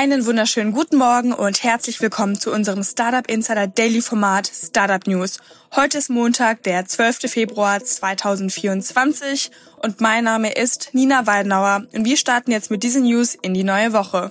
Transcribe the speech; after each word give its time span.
Einen 0.00 0.26
wunderschönen 0.26 0.70
guten 0.70 0.96
Morgen 0.96 1.32
und 1.32 1.64
herzlich 1.64 2.00
willkommen 2.00 2.38
zu 2.38 2.52
unserem 2.52 2.84
Startup 2.84 3.28
Insider 3.28 3.66
Daily 3.66 4.00
Format 4.00 4.46
Startup 4.46 5.04
News. 5.08 5.38
Heute 5.74 5.98
ist 5.98 6.08
Montag, 6.08 6.62
der 6.62 6.86
12. 6.86 7.28
Februar 7.28 7.82
2024 7.82 9.50
und 9.82 10.00
mein 10.00 10.22
Name 10.22 10.52
ist 10.52 10.90
Nina 10.92 11.26
Weidenauer 11.26 11.88
und 11.92 12.04
wir 12.04 12.16
starten 12.16 12.52
jetzt 12.52 12.70
mit 12.70 12.84
diesen 12.84 13.02
News 13.02 13.34
in 13.42 13.54
die 13.54 13.64
neue 13.64 13.92
Woche. 13.92 14.30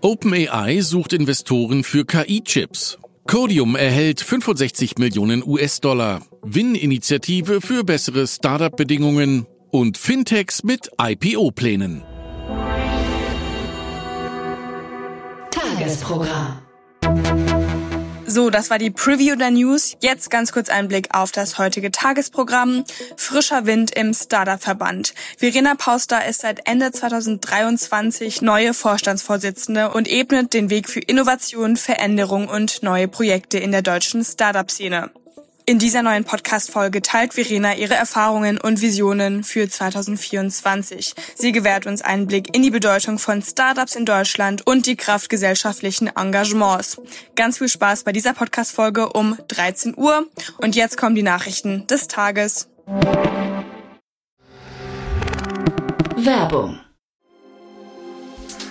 OpenAI 0.00 0.80
sucht 0.80 1.12
Investoren 1.12 1.84
für 1.84 2.06
KI-Chips. 2.06 2.96
Codium 3.26 3.76
erhält 3.76 4.22
65 4.22 4.96
Millionen 4.96 5.46
US-Dollar. 5.46 6.22
Win-Initiative 6.40 7.60
für 7.60 7.84
bessere 7.84 8.26
Startup-Bedingungen 8.26 9.46
und 9.70 9.98
Fintechs 9.98 10.62
mit 10.62 10.90
IPO-Plänen. 11.00 12.02
Tagesprogramm. 15.50 16.62
So, 18.30 18.50
das 18.50 18.68
war 18.68 18.78
die 18.78 18.90
Preview 18.90 19.36
der 19.36 19.50
News. 19.50 19.96
Jetzt 20.02 20.30
ganz 20.30 20.52
kurz 20.52 20.68
ein 20.68 20.86
Blick 20.86 21.14
auf 21.14 21.32
das 21.32 21.58
heutige 21.58 21.90
Tagesprogramm. 21.90 22.84
Frischer 23.16 23.64
Wind 23.64 23.90
im 23.92 24.12
Startup-Verband. 24.12 25.14
Verena 25.38 25.74
Pauster 25.74 26.26
ist 26.26 26.42
seit 26.42 26.68
Ende 26.68 26.92
2023 26.92 28.42
neue 28.42 28.74
Vorstandsvorsitzende 28.74 29.90
und 29.92 30.08
ebnet 30.08 30.52
den 30.52 30.68
Weg 30.68 30.90
für 30.90 31.00
Innovation, 31.00 31.78
Veränderung 31.78 32.48
und 32.48 32.82
neue 32.82 33.08
Projekte 33.08 33.58
in 33.58 33.72
der 33.72 33.80
deutschen 33.82 34.22
Startup-Szene. 34.22 35.10
In 35.68 35.78
dieser 35.78 36.02
neuen 36.02 36.24
Podcast-Folge 36.24 37.02
teilt 37.02 37.34
Verena 37.34 37.74
ihre 37.74 37.92
Erfahrungen 37.92 38.58
und 38.58 38.80
Visionen 38.80 39.44
für 39.44 39.68
2024. 39.68 41.12
Sie 41.34 41.52
gewährt 41.52 41.86
uns 41.86 42.00
einen 42.00 42.26
Blick 42.26 42.56
in 42.56 42.62
die 42.62 42.70
Bedeutung 42.70 43.18
von 43.18 43.42
Startups 43.42 43.94
in 43.94 44.06
Deutschland 44.06 44.66
und 44.66 44.86
die 44.86 44.96
Kraft 44.96 45.28
gesellschaftlichen 45.28 46.06
Engagements. 46.16 46.98
Ganz 47.36 47.58
viel 47.58 47.68
Spaß 47.68 48.04
bei 48.04 48.12
dieser 48.12 48.32
Podcast-Folge 48.32 49.10
um 49.10 49.36
13 49.48 49.94
Uhr. 49.94 50.26
Und 50.56 50.74
jetzt 50.74 50.96
kommen 50.96 51.14
die 51.14 51.22
Nachrichten 51.22 51.86
des 51.86 52.08
Tages. 52.08 52.70
Werbung. 56.16 56.80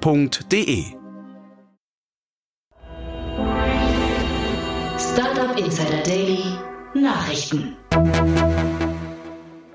www.startup-insider.de. 0.00 0.84
Startup 4.98 5.58
Insider 5.58 6.02
Daily 6.04 6.42
Nachrichten. 6.94 7.76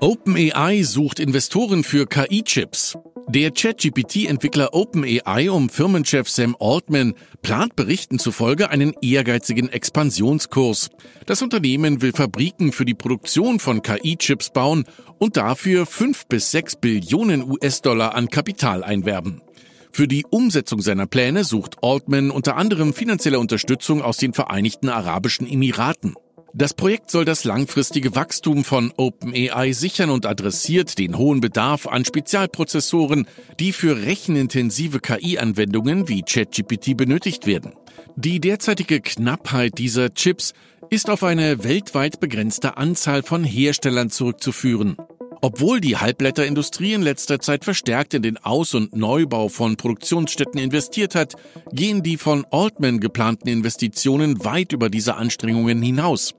OpenAI 0.00 0.82
sucht 0.84 1.20
Investoren 1.20 1.82
für 1.82 2.06
KI-Chips. 2.06 2.96
Der 3.28 3.50
ChatGPT-Entwickler 3.50 4.72
OpenAI 4.72 5.50
um 5.50 5.68
Firmenchef 5.68 6.30
Sam 6.30 6.56
Altman 6.58 7.14
plant 7.42 7.76
Berichten 7.76 8.18
zufolge 8.18 8.70
einen 8.70 8.94
ehrgeizigen 9.02 9.68
Expansionskurs. 9.68 10.88
Das 11.26 11.42
Unternehmen 11.42 12.00
will 12.00 12.12
Fabriken 12.12 12.72
für 12.72 12.86
die 12.86 12.94
Produktion 12.94 13.58
von 13.58 13.82
KI-Chips 13.82 14.50
bauen 14.50 14.84
und 15.18 15.36
dafür 15.36 15.84
5 15.84 16.26
bis 16.26 16.52
6 16.52 16.76
Billionen 16.76 17.42
US-Dollar 17.42 18.14
an 18.14 18.28
Kapital 18.28 18.82
einwerben. 18.82 19.42
Für 19.90 20.06
die 20.06 20.24
Umsetzung 20.30 20.80
seiner 20.80 21.06
Pläne 21.06 21.44
sucht 21.44 21.76
Altman 21.82 22.30
unter 22.30 22.56
anderem 22.56 22.94
finanzielle 22.94 23.38
Unterstützung 23.38 24.02
aus 24.02 24.16
den 24.16 24.32
Vereinigten 24.32 24.88
Arabischen 24.88 25.46
Emiraten. 25.46 26.14
Das 26.54 26.72
Projekt 26.72 27.10
soll 27.10 27.24
das 27.24 27.44
langfristige 27.44 28.14
Wachstum 28.14 28.64
von 28.64 28.92
OpenAI 28.96 29.72
sichern 29.72 30.10
und 30.10 30.24
adressiert 30.24 30.98
den 30.98 31.18
hohen 31.18 31.40
Bedarf 31.40 31.86
an 31.86 32.04
Spezialprozessoren, 32.04 33.26
die 33.60 33.72
für 33.72 34.02
rechenintensive 34.02 35.00
KI-Anwendungen 35.00 36.08
wie 36.08 36.22
ChatGPT 36.22 36.96
benötigt 36.96 37.46
werden. 37.46 37.72
Die 38.16 38.40
derzeitige 38.40 39.00
Knappheit 39.00 39.78
dieser 39.78 40.14
Chips 40.14 40.54
ist 40.90 41.10
auf 41.10 41.22
eine 41.22 41.64
weltweit 41.64 42.18
begrenzte 42.18 42.76
Anzahl 42.76 43.22
von 43.22 43.44
Herstellern 43.44 44.10
zurückzuführen. 44.10 44.96
Obwohl 45.40 45.80
die 45.80 45.96
Halbblätterindustrie 45.96 46.94
in 46.94 47.02
letzter 47.02 47.38
Zeit 47.38 47.64
verstärkt 47.64 48.14
in 48.14 48.22
den 48.22 48.38
Aus- 48.38 48.74
und 48.74 48.96
Neubau 48.96 49.48
von 49.48 49.76
Produktionsstätten 49.76 50.58
investiert 50.58 51.14
hat, 51.14 51.34
gehen 51.72 52.02
die 52.02 52.16
von 52.16 52.44
Altman 52.50 52.98
geplanten 53.00 53.48
Investitionen 53.48 54.44
weit 54.44 54.72
über 54.72 54.90
diese 54.90 55.14
Anstrengungen 55.14 55.80
hinaus. 55.80 56.34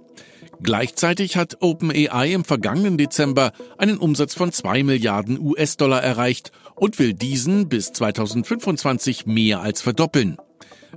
Gleichzeitig 0.62 1.38
hat 1.38 1.58
OpenAI 1.62 2.34
im 2.34 2.44
vergangenen 2.44 2.98
Dezember 2.98 3.54
einen 3.78 3.98
Umsatz 3.98 4.34
von 4.34 4.52
2 4.52 4.84
Milliarden 4.84 5.40
US-Dollar 5.40 6.04
erreicht 6.04 6.52
und 6.76 7.00
will 7.00 7.14
diesen 7.14 7.70
bis 7.70 7.94
2025 7.94 9.26
mehr 9.26 9.62
als 9.62 9.82
verdoppeln. 9.82 10.38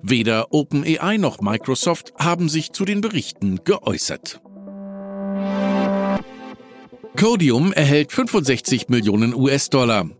Weder 0.02 0.52
OpenAI 0.52 1.18
noch 1.18 1.40
Microsoft 1.40 2.12
haben 2.18 2.48
sich 2.48 2.72
zu 2.72 2.84
den 2.84 3.00
Berichten 3.00 3.60
geäußert. 3.62 4.40
Codium 7.16 7.72
erhält 7.72 8.10
65 8.10 8.88
Millionen 8.88 9.34
US-Dollar. 9.34 10.10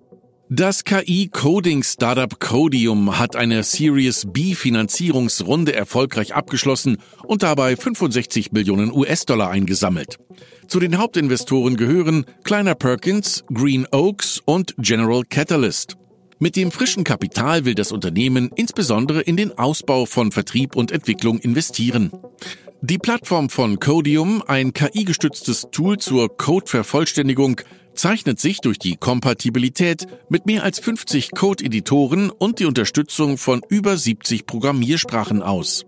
Das 0.50 0.84
KI-Coding-Startup 0.84 2.38
Codium 2.38 3.18
hat 3.18 3.34
eine 3.34 3.62
Series 3.62 4.26
B 4.30 4.54
Finanzierungsrunde 4.54 5.74
erfolgreich 5.74 6.34
abgeschlossen 6.34 6.98
und 7.24 7.42
dabei 7.42 7.76
65 7.76 8.52
Millionen 8.52 8.92
US-Dollar 8.92 9.50
eingesammelt. 9.50 10.18
Zu 10.68 10.78
den 10.78 10.98
Hauptinvestoren 10.98 11.76
gehören 11.76 12.26
Kleiner 12.44 12.74
Perkins, 12.74 13.44
Green 13.52 13.86
Oaks 13.90 14.42
und 14.44 14.74
General 14.76 15.22
Catalyst. 15.28 15.96
Mit 16.38 16.56
dem 16.56 16.70
frischen 16.70 17.04
Kapital 17.04 17.64
will 17.64 17.74
das 17.74 17.92
Unternehmen 17.92 18.50
insbesondere 18.54 19.22
in 19.22 19.36
den 19.36 19.56
Ausbau 19.58 20.06
von 20.06 20.32
Vertrieb 20.32 20.76
und 20.76 20.92
Entwicklung 20.92 21.38
investieren. 21.38 22.12
Die 22.84 22.98
Plattform 22.98 23.48
von 23.48 23.78
Codium, 23.78 24.42
ein 24.44 24.72
KI-gestütztes 24.72 25.68
Tool 25.70 25.98
zur 25.98 26.36
Code-Vervollständigung, 26.36 27.60
zeichnet 27.94 28.40
sich 28.40 28.58
durch 28.58 28.76
die 28.76 28.96
Kompatibilität 28.96 30.08
mit 30.28 30.46
mehr 30.46 30.64
als 30.64 30.80
50 30.80 31.30
Code-Editoren 31.30 32.30
und 32.30 32.58
die 32.58 32.64
Unterstützung 32.64 33.38
von 33.38 33.60
über 33.68 33.96
70 33.96 34.46
Programmiersprachen 34.46 35.42
aus. 35.42 35.86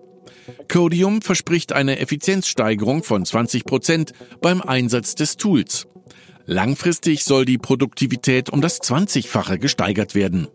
Codium 0.69 1.21
verspricht 1.21 1.73
eine 1.73 1.99
Effizienzsteigerung 1.99 3.03
von 3.03 3.25
20 3.25 3.65
Prozent 3.65 4.13
beim 4.41 4.63
Einsatz 4.63 5.17
des 5.17 5.37
Tools. 5.37 5.89
Langfristig 6.47 7.25
soll 7.25 7.45
die 7.45 7.59
Produktivität 7.59 8.51
um 8.51 8.61
das 8.61 8.81
20-fache 8.81 9.59
gesteigert 9.59 10.15
werden. 10.15 10.47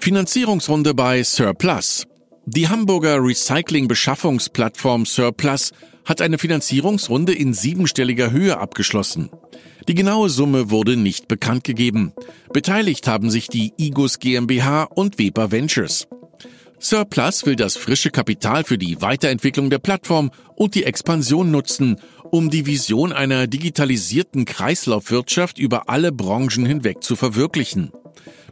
Finanzierungsrunde 0.00 0.94
bei 0.94 1.22
Surplus. 1.22 2.06
Die 2.50 2.66
Hamburger 2.66 3.22
Recycling-Beschaffungsplattform 3.22 5.04
Surplus 5.04 5.72
hat 6.06 6.22
eine 6.22 6.38
Finanzierungsrunde 6.38 7.34
in 7.34 7.52
siebenstelliger 7.52 8.30
Höhe 8.30 8.56
abgeschlossen. 8.56 9.28
Die 9.86 9.94
genaue 9.94 10.30
Summe 10.30 10.70
wurde 10.70 10.96
nicht 10.96 11.28
bekannt 11.28 11.62
gegeben. 11.62 12.14
Beteiligt 12.50 13.06
haben 13.06 13.28
sich 13.28 13.48
die 13.48 13.74
Igus 13.76 14.18
GmbH 14.18 14.84
und 14.84 15.18
Weber 15.18 15.50
Ventures. 15.50 16.08
Surplus 16.78 17.44
will 17.44 17.54
das 17.54 17.76
frische 17.76 18.10
Kapital 18.10 18.64
für 18.64 18.78
die 18.78 19.02
Weiterentwicklung 19.02 19.68
der 19.68 19.80
Plattform 19.80 20.30
und 20.56 20.74
die 20.74 20.84
Expansion 20.84 21.50
nutzen, 21.50 21.98
um 22.30 22.50
die 22.50 22.66
Vision 22.66 23.12
einer 23.12 23.46
digitalisierten 23.46 24.44
Kreislaufwirtschaft 24.44 25.58
über 25.58 25.88
alle 25.88 26.12
Branchen 26.12 26.66
hinweg 26.66 27.02
zu 27.02 27.16
verwirklichen. 27.16 27.90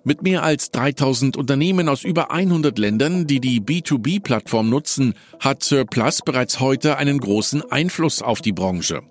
Mit 0.05 0.23
mehr 0.23 0.44
als 0.44 0.70
3000 0.70 1.37
Unternehmen 1.37 1.88
aus 1.88 2.05
über 2.05 2.31
100 2.31 2.78
Ländern, 2.78 3.26
die 3.26 3.40
die 3.40 3.61
B2B-Plattform 3.61 4.70
nutzen, 4.70 5.14
hat 5.40 5.64
Surplus 5.64 6.23
bereits 6.23 6.61
heute 6.61 6.96
einen 6.96 7.19
großen 7.19 7.62
Einfluss 7.70 8.23
auf 8.23 8.40
die 8.40 8.52
Branche. 8.52 9.02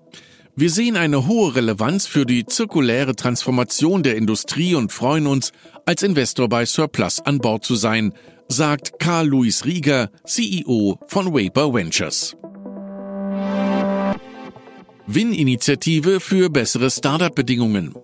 Wir 0.54 0.70
sehen 0.70 0.96
eine 0.96 1.26
hohe 1.26 1.54
Relevanz 1.54 2.06
für 2.06 2.24
die 2.24 2.46
zirkuläre 2.46 3.14
Transformation 3.14 4.02
der 4.02 4.16
Industrie 4.16 4.74
und 4.74 4.90
freuen 4.90 5.26
uns, 5.26 5.52
als 5.84 6.02
Investor 6.02 6.48
bei 6.48 6.64
Surplus 6.64 7.20
an 7.20 7.40
Bord 7.40 7.62
zu 7.62 7.74
sein, 7.74 8.14
sagt 8.48 8.98
Karl 8.98 9.28
Louis 9.28 9.66
Rieger, 9.66 10.10
CEO 10.24 10.98
von 11.06 11.34
Vapor 11.34 11.74
Ventures. 11.74 12.36
Win-Initiative 15.08 16.18
für 16.18 16.50
bessere 16.50 16.90
Startup-Bedingungen. 16.90 17.94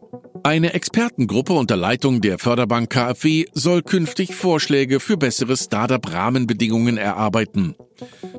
Eine 0.45 0.73
Expertengruppe 0.73 1.53
unter 1.53 1.77
Leitung 1.77 2.21
der 2.21 2.39
Förderbank 2.39 2.91
KfW 2.91 3.47
soll 3.53 3.83
künftig 3.83 4.37
Vorschläge 4.37 5.01
für 5.01 5.17
bessere 5.17 5.57
Startup-Rahmenbedingungen 5.57 6.99
erarbeiten. 6.99 7.75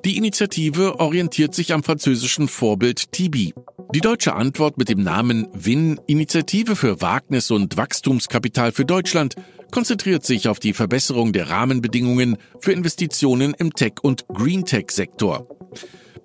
Die 0.06 0.16
Initiative 0.16 1.00
orientiert 1.02 1.54
sich 1.54 1.74
am 1.74 1.84
französischen 1.84 2.48
Vorbild 2.48 3.12
TIBI. 3.12 3.54
Die 3.94 4.02
deutsche 4.02 4.34
Antwort 4.34 4.78
mit 4.78 4.88
dem 4.88 5.04
Namen 5.04 5.48
WIN 5.54 6.00
Initiative 6.08 6.78
für 6.78 7.02
Wagnis 7.02 7.52
und 7.52 7.76
Wachstumskapital 7.76 8.72
für 8.72 8.86
Deutschland 8.86 9.36
konzentriert 9.74 10.24
sich 10.24 10.48
auf 10.48 10.60
die 10.60 10.74
Verbesserung 10.74 11.34
der 11.34 11.50
Rahmenbedingungen 11.50 12.38
für 12.60 12.74
Investitionen 12.74 13.56
im 13.58 13.74
Tech- 13.74 14.04
und 14.04 14.28
Green-Tech-Sektor. 14.28 15.48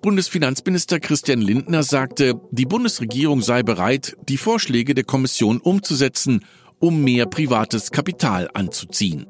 Bundesfinanzminister 0.03 0.99
Christian 0.99 1.41
Lindner 1.41 1.81
sagte, 1.81 2.39
die 2.51 2.67
Bundesregierung 2.67 3.41
sei 3.41 3.63
bereit, 3.63 4.15
die 4.29 4.37
Vorschläge 4.37 4.93
der 4.93 5.03
Kommission 5.03 5.59
umzusetzen, 5.59 6.45
um 6.77 7.03
mehr 7.03 7.25
privates 7.25 7.89
Kapital 7.89 8.51
anzuziehen. 8.53 9.25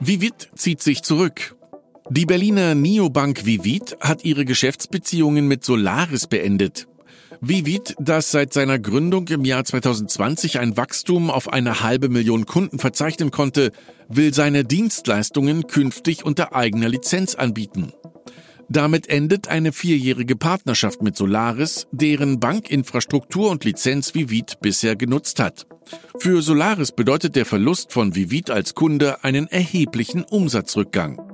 Vivit 0.00 0.48
zieht 0.54 0.80
sich 0.80 1.02
zurück. 1.02 1.56
Die 2.08 2.24
Berliner 2.24 2.74
Neobank 2.74 3.44
Vivit 3.44 3.98
hat 4.00 4.24
ihre 4.24 4.46
Geschäftsbeziehungen 4.46 5.46
mit 5.46 5.62
Solaris 5.62 6.26
beendet. 6.26 6.88
Vivit, 7.42 7.94
das 7.98 8.30
seit 8.30 8.52
seiner 8.52 8.78
Gründung 8.78 9.26
im 9.28 9.46
Jahr 9.46 9.64
2020 9.64 10.58
ein 10.60 10.76
Wachstum 10.76 11.30
auf 11.30 11.50
eine 11.50 11.82
halbe 11.82 12.10
Million 12.10 12.44
Kunden 12.44 12.78
verzeichnen 12.78 13.30
konnte, 13.30 13.72
will 14.08 14.34
seine 14.34 14.64
Dienstleistungen 14.64 15.66
künftig 15.66 16.24
unter 16.24 16.54
eigener 16.54 16.90
Lizenz 16.90 17.34
anbieten. 17.34 17.92
Damit 18.68 19.08
endet 19.08 19.48
eine 19.48 19.72
vierjährige 19.72 20.36
Partnerschaft 20.36 21.02
mit 21.02 21.16
Solaris, 21.16 21.86
deren 21.92 22.40
Bankinfrastruktur 22.40 23.50
und 23.50 23.64
Lizenz 23.64 24.14
Vivit 24.14 24.60
bisher 24.60 24.94
genutzt 24.94 25.40
hat. 25.40 25.66
Für 26.18 26.42
Solaris 26.42 26.92
bedeutet 26.92 27.36
der 27.36 27.46
Verlust 27.46 27.92
von 27.92 28.14
Vivit 28.14 28.50
als 28.50 28.74
Kunde 28.74 29.24
einen 29.24 29.48
erheblichen 29.48 30.24
Umsatzrückgang. 30.24 31.29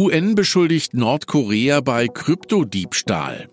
UN 0.00 0.34
beschuldigt 0.34 0.94
Nordkorea 0.94 1.82
bei 1.82 2.08
Kryptodiebstahl. 2.08 3.50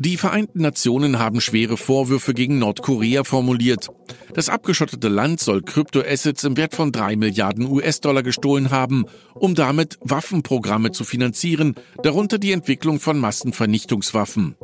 Die 0.00 0.16
Vereinten 0.16 0.60
Nationen 0.60 1.20
haben 1.20 1.40
schwere 1.40 1.76
Vorwürfe 1.76 2.34
gegen 2.34 2.58
Nordkorea 2.58 3.22
formuliert. 3.22 3.88
Das 4.34 4.48
abgeschottete 4.48 5.06
Land 5.06 5.38
soll 5.38 5.62
Kryptoassets 5.62 6.42
im 6.42 6.56
Wert 6.56 6.74
von 6.74 6.90
drei 6.90 7.14
Milliarden 7.14 7.70
US-Dollar 7.70 8.24
gestohlen 8.24 8.72
haben, 8.72 9.04
um 9.34 9.54
damit 9.54 9.98
Waffenprogramme 10.00 10.90
zu 10.90 11.04
finanzieren, 11.04 11.76
darunter 12.02 12.38
die 12.38 12.50
Entwicklung 12.50 12.98
von 12.98 13.16
Massenvernichtungswaffen. 13.20 14.56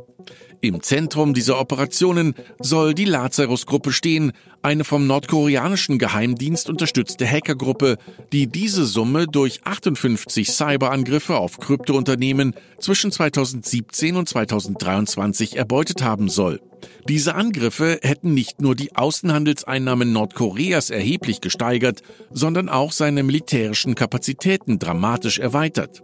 Im 0.64 0.80
Zentrum 0.82 1.34
dieser 1.34 1.60
Operationen 1.60 2.34
soll 2.58 2.94
die 2.94 3.04
Lazarus-Gruppe 3.04 3.92
stehen, 3.92 4.32
eine 4.62 4.84
vom 4.84 5.06
nordkoreanischen 5.06 5.98
Geheimdienst 5.98 6.70
unterstützte 6.70 7.26
Hackergruppe, 7.26 7.98
die 8.32 8.46
diese 8.46 8.86
Summe 8.86 9.26
durch 9.26 9.60
58 9.64 10.50
Cyberangriffe 10.50 11.36
auf 11.36 11.58
Kryptounternehmen 11.58 12.54
zwischen 12.78 13.12
2017 13.12 14.16
und 14.16 14.26
2023 14.26 15.58
erbeutet 15.58 16.02
haben 16.02 16.30
soll. 16.30 16.62
Diese 17.08 17.34
Angriffe 17.34 17.98
hätten 18.02 18.34
nicht 18.34 18.60
nur 18.60 18.74
die 18.74 18.94
Außenhandelseinnahmen 18.94 20.12
Nordkoreas 20.12 20.90
erheblich 20.90 21.40
gesteigert, 21.40 22.02
sondern 22.30 22.68
auch 22.68 22.92
seine 22.92 23.22
militärischen 23.22 23.94
Kapazitäten 23.94 24.78
dramatisch 24.78 25.38
erweitert. 25.38 26.02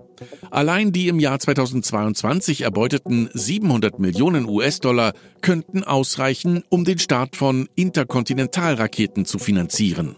Allein 0.51 0.93
die 0.93 1.09
im 1.09 1.19
Jahr 1.19 1.39
2022 1.39 2.63
erbeuteten 2.63 3.31
700 3.33 3.99
Millionen 3.99 4.47
US-Dollar 4.47 5.15
könnten 5.41 5.83
ausreichen, 5.85 6.63
um 6.69 6.85
den 6.85 6.99
Start 6.99 7.37
von 7.37 7.69
Interkontinentalraketen 7.75 9.25
zu 9.25 9.39
finanzieren. 9.39 10.17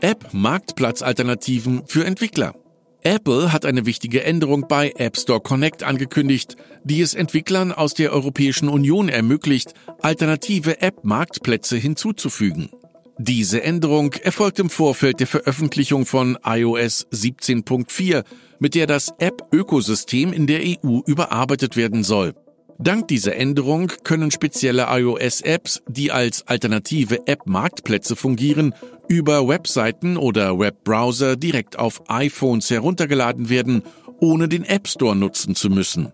App-Marktplatzalternativen 0.00 1.86
für 1.86 2.04
Entwickler. 2.04 2.54
Apple 3.04 3.52
hat 3.52 3.64
eine 3.64 3.84
wichtige 3.84 4.22
Änderung 4.22 4.66
bei 4.68 4.92
App 4.96 5.16
Store 5.16 5.40
Connect 5.40 5.82
angekündigt, 5.82 6.56
die 6.84 7.00
es 7.00 7.14
Entwicklern 7.14 7.72
aus 7.72 7.94
der 7.94 8.12
Europäischen 8.12 8.68
Union 8.68 9.08
ermöglicht, 9.08 9.74
alternative 10.00 10.80
App-Marktplätze 10.80 11.76
hinzuzufügen. 11.76 12.70
Diese 13.18 13.62
Änderung 13.62 14.12
erfolgt 14.14 14.60
im 14.60 14.70
Vorfeld 14.70 15.18
der 15.18 15.26
Veröffentlichung 15.26 16.06
von 16.06 16.38
iOS 16.44 17.08
17.4, 17.12 18.24
mit 18.60 18.74
der 18.76 18.86
das 18.86 19.12
App-Ökosystem 19.18 20.32
in 20.32 20.46
der 20.46 20.60
EU 20.62 21.00
überarbeitet 21.04 21.76
werden 21.76 22.04
soll. 22.04 22.34
Dank 22.78 23.08
dieser 23.08 23.36
Änderung 23.36 23.92
können 24.02 24.30
spezielle 24.30 24.86
iOS-Apps, 24.88 25.82
die 25.86 26.10
als 26.10 26.46
alternative 26.48 27.26
App-Marktplätze 27.26 28.16
fungieren, 28.16 28.74
über 29.08 29.46
Webseiten 29.46 30.16
oder 30.16 30.58
Webbrowser 30.58 31.36
direkt 31.36 31.78
auf 31.78 32.02
iPhones 32.08 32.70
heruntergeladen 32.70 33.48
werden, 33.48 33.82
ohne 34.20 34.48
den 34.48 34.64
App 34.64 34.88
Store 34.88 35.14
nutzen 35.14 35.54
zu 35.54 35.68
müssen. 35.68 36.12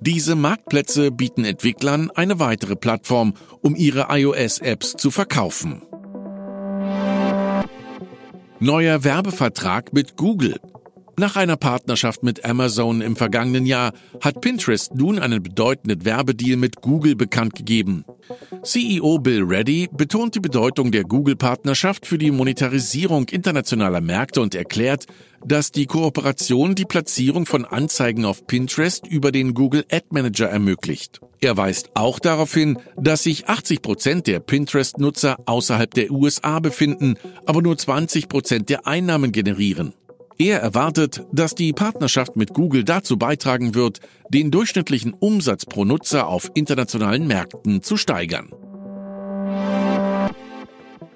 Diese 0.00 0.34
Marktplätze 0.34 1.12
bieten 1.12 1.44
Entwicklern 1.44 2.10
eine 2.10 2.40
weitere 2.40 2.74
Plattform, 2.74 3.34
um 3.60 3.76
ihre 3.76 4.08
iOS-Apps 4.10 4.94
zu 4.96 5.12
verkaufen. 5.12 5.82
Neuer 8.58 9.04
Werbevertrag 9.04 9.92
mit 9.92 10.16
Google. 10.16 10.58
Nach 11.18 11.36
einer 11.36 11.56
Partnerschaft 11.56 12.22
mit 12.22 12.44
Amazon 12.44 13.02
im 13.02 13.16
vergangenen 13.16 13.66
Jahr 13.66 13.92
hat 14.20 14.40
Pinterest 14.40 14.94
nun 14.94 15.18
einen 15.18 15.42
bedeutenden 15.42 16.04
Werbedeal 16.04 16.56
mit 16.56 16.80
Google 16.80 17.16
bekannt 17.16 17.54
gegeben. 17.54 18.04
CEO 18.62 19.18
Bill 19.18 19.42
Reddy 19.42 19.88
betont 19.92 20.34
die 20.34 20.40
Bedeutung 20.40 20.90
der 20.90 21.04
Google-Partnerschaft 21.04 22.06
für 22.06 22.16
die 22.16 22.30
Monetarisierung 22.30 23.28
internationaler 23.28 24.00
Märkte 24.00 24.40
und 24.40 24.54
erklärt, 24.54 25.06
dass 25.44 25.70
die 25.72 25.86
Kooperation 25.86 26.74
die 26.74 26.84
Platzierung 26.84 27.46
von 27.46 27.64
Anzeigen 27.64 28.24
auf 28.24 28.46
Pinterest 28.46 29.06
über 29.06 29.32
den 29.32 29.54
Google 29.54 29.84
Ad 29.90 30.06
Manager 30.10 30.48
ermöglicht. 30.48 31.20
Er 31.40 31.56
weist 31.56 31.90
auch 31.94 32.20
darauf 32.20 32.54
hin, 32.54 32.78
dass 32.96 33.24
sich 33.24 33.48
80 33.48 33.82
Prozent 33.82 34.26
der 34.28 34.40
Pinterest-Nutzer 34.40 35.36
außerhalb 35.46 35.92
der 35.92 36.10
USA 36.10 36.60
befinden, 36.60 37.16
aber 37.44 37.60
nur 37.60 37.76
20 37.76 38.28
Prozent 38.28 38.68
der 38.68 38.86
Einnahmen 38.86 39.32
generieren. 39.32 39.92
Er 40.38 40.60
erwartet, 40.60 41.24
dass 41.32 41.54
die 41.54 41.72
Partnerschaft 41.72 42.36
mit 42.36 42.54
Google 42.54 42.84
dazu 42.84 43.16
beitragen 43.16 43.74
wird, 43.74 44.00
den 44.28 44.50
durchschnittlichen 44.50 45.12
Umsatz 45.12 45.66
pro 45.66 45.84
Nutzer 45.84 46.26
auf 46.26 46.50
internationalen 46.54 47.26
Märkten 47.26 47.82
zu 47.82 47.96
steigern. 47.96 48.50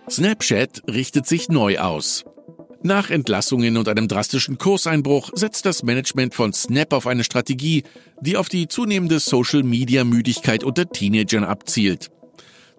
Snapchat 0.08 0.82
richtet 0.88 1.26
sich 1.26 1.48
neu 1.48 1.78
aus. 1.78 2.24
Nach 2.82 3.10
Entlassungen 3.10 3.76
und 3.76 3.88
einem 3.88 4.06
drastischen 4.06 4.58
Kurseinbruch 4.58 5.30
setzt 5.34 5.66
das 5.66 5.82
Management 5.82 6.34
von 6.34 6.52
Snap 6.52 6.92
auf 6.92 7.08
eine 7.08 7.24
Strategie, 7.24 7.82
die 8.20 8.36
auf 8.36 8.48
die 8.48 8.68
zunehmende 8.68 9.18
Social-Media-Müdigkeit 9.18 10.62
unter 10.62 10.88
Teenagern 10.88 11.42
abzielt. 11.42 12.10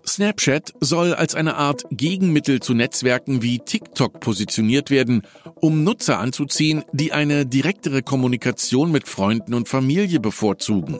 Snapchat 0.08 0.74
soll 0.80 1.14
als 1.14 1.36
eine 1.36 1.56
Art 1.56 1.84
Gegenmittel 1.92 2.62
zu 2.62 2.74
Netzwerken 2.74 3.42
wie 3.42 3.60
TikTok 3.60 4.20
positioniert 4.20 4.90
werden, 4.90 5.24
um 5.56 5.84
Nutzer 5.84 6.20
anzuziehen, 6.20 6.84
die 6.94 7.12
eine 7.12 7.46
direktere 7.46 8.02
Kommunikation 8.02 8.92
mit 8.92 9.08
Freunden 9.08 9.54
und 9.54 9.68
Familie 9.68 10.20
bevorzugen. 10.20 11.00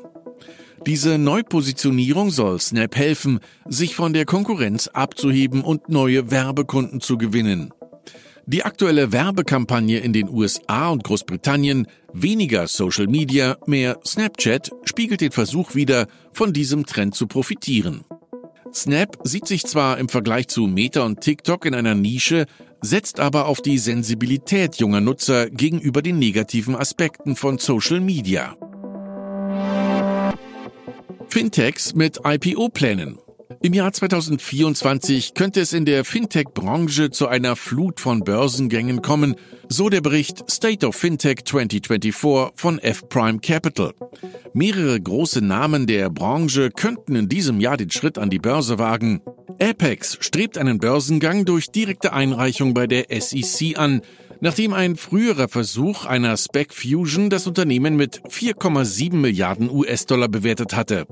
Diese 0.86 1.18
Neupositionierung 1.18 2.30
soll 2.32 2.60
Snap 2.60 2.96
helfen, 2.96 3.40
sich 3.68 3.96
von 3.96 4.14
der 4.14 4.26
Konkurrenz 4.26 4.88
abzuheben 4.88 5.62
und 5.62 5.90
neue 5.90 6.30
Werbekunden 6.30 7.02
zu 7.02 7.18
gewinnen. 7.18 7.74
Die 8.46 8.64
aktuelle 8.64 9.12
Werbekampagne 9.12 10.00
in 10.00 10.14
den 10.14 10.30
USA 10.30 10.90
und 10.90 11.04
Großbritannien 11.04 11.88
weniger 12.14 12.68
Social 12.68 13.08
Media, 13.08 13.58
mehr 13.66 14.00
Snapchat 14.06 14.72
spiegelt 14.86 15.22
den 15.22 15.32
Versuch 15.32 15.76
wider, 15.76 16.08
von 16.32 16.54
diesem 16.54 16.86
Trend 16.86 17.16
zu 17.16 17.28
profitieren. 17.28 18.06
Snap 18.74 19.18
sieht 19.24 19.48
sich 19.48 19.66
zwar 19.66 19.98
im 19.98 20.10
Vergleich 20.10 20.48
zu 20.48 20.68
Meta 20.68 21.04
und 21.04 21.22
TikTok 21.22 21.66
in 21.66 21.74
einer 21.74 21.96
Nische, 21.96 22.46
setzt 22.82 23.20
aber 23.20 23.48
auf 23.48 23.62
die 23.62 23.78
Sensibilität 23.78 24.76
junger 24.76 25.02
Nutzer 25.02 25.50
gegenüber 25.50 26.02
den 26.02 26.20
negativen 26.20 26.76
Aspekten 26.76 27.36
von 27.36 27.58
Social 27.58 28.00
Media. 28.00 28.56
Fintechs 31.30 31.94
mit 31.94 32.22
IPO-Plänen. 32.24 33.20
Im 33.62 33.74
Jahr 33.74 33.94
2024 33.94 35.34
könnte 35.34 35.62
es 35.62 35.74
in 35.74 35.86
der 35.86 36.04
Fintech-Branche 36.04 37.12
zu 37.12 37.28
einer 37.28 37.56
Flut 37.56 38.00
von 38.00 38.24
Börsengängen 38.24 39.02
kommen, 39.02 39.36
so 39.70 39.90
der 39.90 40.02
Bericht 40.02 40.50
State 40.50 40.86
of 40.86 40.96
Fintech 40.96 41.46
2024 41.46 42.52
von 42.56 42.80
F-Prime 42.80 43.40
Capital. 43.40 43.94
Mehrere 44.54 45.00
große 45.00 45.42
Namen 45.42 45.88
der 45.88 46.10
Branche 46.10 46.72
könnten 46.72 47.16
in 47.16 47.30
diesem 47.30 47.60
Jahr 47.60 47.78
den 47.78 47.90
Schritt 47.90 48.18
an 48.18 48.30
die 48.30 48.40
Börse 48.40 48.80
wagen. 48.80 49.22
Apex 49.60 50.18
strebt 50.20 50.58
einen 50.58 50.78
Börsengang 50.78 51.46
durch 51.46 51.72
direkte 51.72 52.14
Einreichung 52.14 52.74
bei 52.74 52.86
der 52.86 53.06
SEC 53.10 53.78
an, 53.78 54.02
nachdem 54.42 54.74
ein 54.74 54.98
früherer 54.98 55.48
Versuch 55.48 56.06
einer 56.06 56.38
Spec 56.38 56.74
Fusion 56.74 57.30
das 57.30 57.48
Unternehmen 57.48 57.96
mit 57.96 58.22
4,7 58.30 59.16
Milliarden 59.16 59.70
US-Dollar 59.70 60.28
bewertet 60.28 60.76
hatte. 60.76 61.08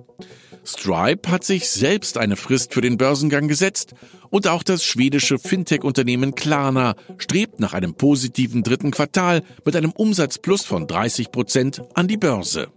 Stripe 0.66 1.30
hat 1.30 1.44
sich 1.44 1.70
selbst 1.70 2.18
eine 2.18 2.36
Frist 2.36 2.74
für 2.74 2.82
den 2.82 2.98
Börsengang 2.98 3.48
gesetzt 3.48 3.94
und 4.30 4.48
auch 4.48 4.64
das 4.64 4.84
schwedische 4.84 5.38
Fintech-Unternehmen 5.38 6.36
Klarna 6.36 6.96
strebt 7.18 7.60
nach 7.60 7.74
einem 7.74 7.94
positiven 7.94 8.64
dritten 8.64 8.92
Quartal 8.92 9.44
mit 9.64 9.76
einem 9.76 9.92
Umsatzplus 9.92 10.66
von 10.66 10.88
30 10.88 11.32
Prozent 11.32 11.82
an 11.94 12.08
die 12.08 12.18
Börse. 12.18 12.68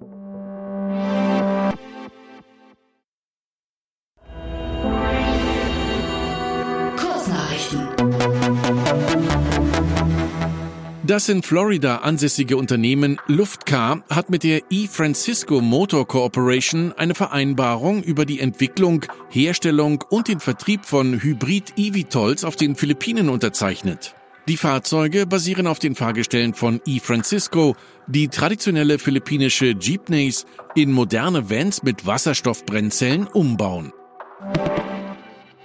Das 11.18 11.28
in 11.28 11.42
Florida 11.42 11.96
ansässige 11.96 12.56
Unternehmen 12.56 13.18
Luftcar 13.26 14.04
hat 14.08 14.30
mit 14.30 14.44
der 14.44 14.62
E-Francisco 14.70 15.60
Motor 15.60 16.06
Corporation 16.06 16.92
eine 16.92 17.16
Vereinbarung 17.16 18.04
über 18.04 18.24
die 18.24 18.38
Entwicklung, 18.38 19.04
Herstellung 19.28 20.04
und 20.10 20.28
den 20.28 20.38
Vertrieb 20.38 20.84
von 20.84 21.20
Hybrid-eVTOLs 21.20 22.44
auf 22.44 22.54
den 22.54 22.76
Philippinen 22.76 23.30
unterzeichnet. 23.30 24.14
Die 24.46 24.56
Fahrzeuge 24.56 25.26
basieren 25.26 25.66
auf 25.66 25.80
den 25.80 25.96
Fahrgestellen 25.96 26.54
von 26.54 26.80
E-Francisco, 26.86 27.74
die 28.06 28.28
traditionelle 28.28 29.00
philippinische 29.00 29.74
Jeepneys 29.76 30.46
in 30.76 30.92
moderne 30.92 31.50
Vans 31.50 31.82
mit 31.82 32.06
Wasserstoffbrennzellen 32.06 33.26
umbauen. 33.26 33.92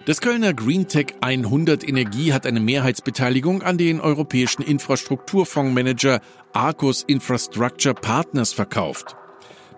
Das 0.06 0.20
Kölner 0.20 0.54
GreenTech 0.54 1.16
100 1.22 1.88
Energie 1.88 2.34
hat 2.34 2.46
eine 2.46 2.60
Mehrheitsbeteiligung 2.60 3.64
an 3.64 3.78
den 3.78 4.02
europäischen 4.02 4.62
Infrastrukturfondsmanager 4.62 6.20
Arcus 6.52 7.04
Infrastructure 7.04 7.96
Partners 7.96 8.52
verkauft. 8.52 9.16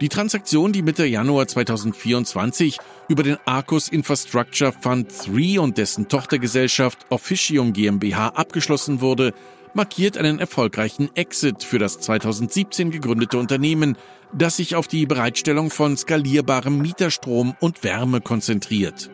Die 0.01 0.09
Transaktion, 0.09 0.73
die 0.73 0.81
Mitte 0.81 1.05
Januar 1.05 1.47
2024 1.47 2.79
über 3.07 3.21
den 3.21 3.37
Arcus 3.45 3.87
Infrastructure 3.87 4.71
Fund 4.71 5.13
3 5.27 5.59
und 5.59 5.77
dessen 5.77 6.07
Tochtergesellschaft 6.07 7.05
Officium 7.11 7.71
GmbH 7.71 8.29
abgeschlossen 8.29 9.01
wurde, 9.01 9.31
markiert 9.75 10.17
einen 10.17 10.39
erfolgreichen 10.39 11.15
Exit 11.15 11.63
für 11.63 11.77
das 11.77 11.99
2017 11.99 12.89
gegründete 12.89 13.37
Unternehmen, 13.37 13.95
das 14.33 14.57
sich 14.57 14.75
auf 14.75 14.87
die 14.87 15.05
Bereitstellung 15.05 15.69
von 15.69 15.95
skalierbarem 15.95 16.79
Mieterstrom 16.79 17.55
und 17.59 17.83
Wärme 17.83 18.21
konzentriert. 18.21 19.11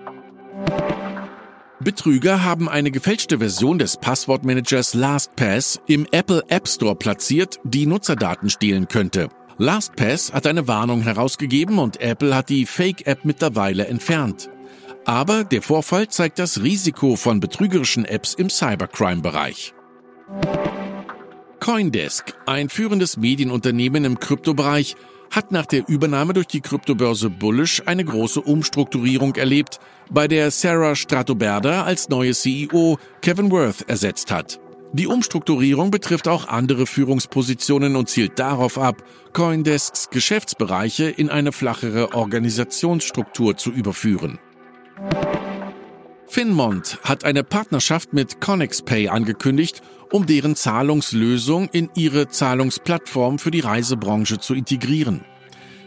Betrüger 1.83 2.43
haben 2.43 2.69
eine 2.69 2.91
gefälschte 2.91 3.39
Version 3.39 3.79
des 3.79 3.97
Passwortmanagers 3.97 4.93
LastPass 4.93 5.79
im 5.87 6.05
Apple 6.11 6.43
App 6.47 6.67
Store 6.67 6.95
platziert, 6.95 7.59
die 7.63 7.87
Nutzerdaten 7.87 8.51
stehlen 8.51 8.87
könnte. 8.87 9.29
LastPass 9.57 10.31
hat 10.31 10.45
eine 10.45 10.67
Warnung 10.67 11.01
herausgegeben 11.01 11.79
und 11.79 11.99
Apple 11.99 12.35
hat 12.35 12.49
die 12.49 12.67
Fake-App 12.67 13.25
mittlerweile 13.25 13.87
entfernt. 13.87 14.49
Aber 15.05 15.43
der 15.43 15.63
Vorfall 15.63 16.07
zeigt 16.07 16.37
das 16.37 16.61
Risiko 16.61 17.15
von 17.15 17.39
betrügerischen 17.39 18.05
Apps 18.05 18.35
im 18.35 18.51
Cybercrime-Bereich. 18.51 19.73
Coindesk, 21.59 22.35
ein 22.45 22.69
führendes 22.69 23.17
Medienunternehmen 23.17 24.05
im 24.05 24.19
Kryptobereich, 24.19 24.95
hat 25.31 25.51
nach 25.51 25.65
der 25.65 25.87
Übernahme 25.87 26.33
durch 26.33 26.47
die 26.47 26.61
Kryptobörse 26.61 27.29
Bullish 27.29 27.81
eine 27.85 28.05
große 28.05 28.41
Umstrukturierung 28.41 29.35
erlebt, 29.35 29.79
bei 30.09 30.27
der 30.27 30.51
Sarah 30.51 30.95
Stratoberda 30.95 31.83
als 31.83 32.09
neue 32.09 32.33
CEO 32.33 32.99
Kevin 33.21 33.49
Worth 33.49 33.89
ersetzt 33.89 34.29
hat. 34.29 34.59
Die 34.93 35.07
Umstrukturierung 35.07 35.89
betrifft 35.89 36.27
auch 36.27 36.49
andere 36.49 36.85
Führungspositionen 36.85 37.95
und 37.95 38.09
zielt 38.09 38.37
darauf 38.39 38.77
ab, 38.77 39.01
Coindesks 39.31 40.09
Geschäftsbereiche 40.09 41.05
in 41.05 41.29
eine 41.29 41.53
flachere 41.53 42.13
Organisationsstruktur 42.13 43.55
zu 43.55 43.71
überführen. 43.71 44.37
Finmont 46.27 46.99
hat 47.03 47.23
eine 47.23 47.43
Partnerschaft 47.45 48.13
mit 48.13 48.41
ConnexPay 48.41 49.07
angekündigt, 49.07 49.81
um 50.11 50.25
deren 50.25 50.55
Zahlungslösung 50.55 51.69
in 51.71 51.89
ihre 51.95 52.27
Zahlungsplattform 52.27 53.39
für 53.39 53.51
die 53.51 53.61
Reisebranche 53.61 54.39
zu 54.39 54.53
integrieren. 54.53 55.25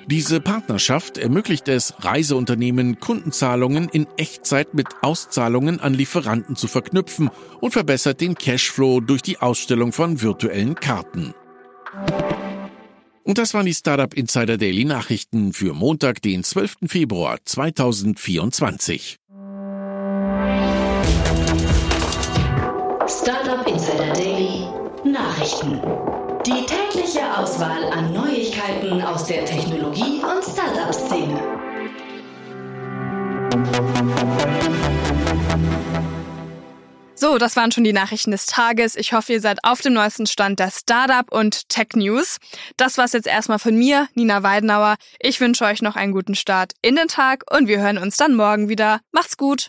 Diese 0.07 0.40
Partnerschaft 0.40 1.16
ermöglicht 1.16 1.66
es 1.69 1.95
Reiseunternehmen, 2.00 3.00
Kundenzahlungen 3.00 3.88
in 3.88 4.07
Echtzeit 4.19 4.75
mit 4.75 4.88
Auszahlungen 5.00 5.81
an 5.81 5.95
Lieferanten 5.95 6.57
zu 6.57 6.69
verknüpfen 6.69 7.31
und 7.61 7.71
verbessert 7.71 8.21
den 8.21 8.35
Cashflow 8.35 9.00
durch 9.00 9.23
die 9.23 9.38
Ausstellung 9.38 9.93
von 9.93 10.21
virtuellen 10.21 10.75
Karten. 10.75 11.33
Und 13.23 13.38
das 13.38 13.54
waren 13.54 13.64
die 13.64 13.73
Startup 13.73 14.12
Insider 14.12 14.59
Daily 14.59 14.85
Nachrichten 14.85 15.54
für 15.54 15.73
Montag, 15.73 16.21
den 16.21 16.45
12. 16.45 16.76
Februar 16.87 17.38
2024. 17.43 19.16
Startup 23.07 23.25
Insider 23.25 23.33
Daily 23.33 23.43
Nachrichten. 25.44 25.82
Die 26.46 26.64
tägliche 26.64 27.20
Auswahl 27.36 27.84
an 27.92 28.14
Neuigkeiten 28.14 29.02
aus 29.02 29.26
der 29.26 29.44
Technologie- 29.44 30.22
und 30.22 30.42
Startup-Szene. 30.42 31.38
So, 37.14 37.36
das 37.36 37.56
waren 37.56 37.72
schon 37.72 37.84
die 37.84 37.92
Nachrichten 37.92 38.30
des 38.30 38.46
Tages. 38.46 38.96
Ich 38.96 39.12
hoffe, 39.12 39.34
ihr 39.34 39.40
seid 39.42 39.58
auf 39.64 39.82
dem 39.82 39.92
neuesten 39.92 40.26
Stand 40.26 40.60
der 40.60 40.70
Startup 40.70 41.30
und 41.30 41.68
Tech 41.68 41.88
News. 41.94 42.38
Das 42.78 42.96
war's 42.96 43.12
jetzt 43.12 43.26
erstmal 43.26 43.58
von 43.58 43.76
mir, 43.76 44.08
Nina 44.14 44.42
Weidenauer. 44.42 44.96
Ich 45.20 45.40
wünsche 45.42 45.66
euch 45.66 45.82
noch 45.82 45.96
einen 45.96 46.12
guten 46.12 46.34
Start 46.34 46.72
in 46.80 46.96
den 46.96 47.08
Tag 47.08 47.44
und 47.54 47.68
wir 47.68 47.80
hören 47.80 47.98
uns 47.98 48.16
dann 48.16 48.34
morgen 48.34 48.70
wieder. 48.70 49.00
Macht's 49.12 49.36
gut! 49.36 49.68